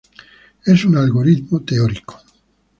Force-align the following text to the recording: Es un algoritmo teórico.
Es 0.65 0.83
un 0.83 0.97
algoritmo 0.97 1.59
teórico. 1.59 2.19